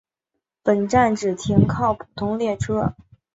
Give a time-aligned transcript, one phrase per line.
[0.63, 2.95] 本站只停靠普通列车。